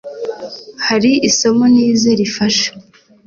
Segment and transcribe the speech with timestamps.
[0.85, 2.69] hari isomo nize rifasha